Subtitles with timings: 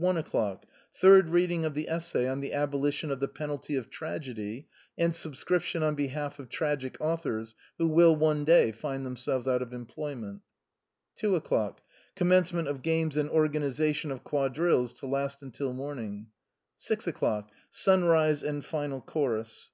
[0.00, 0.60] 1.—
[0.94, 5.82] Third reading of the essay on the "Abolition of the penalty of tragedy," and subscription
[5.82, 10.40] on behalf of tragic authors who will one day find themselves out of employment.
[11.20, 11.76] 2.—
[12.16, 16.28] Commencement of games and organization of quadrilles to last until morning.
[16.78, 17.06] 6.—
[17.70, 19.72] Sunrise and final chorus.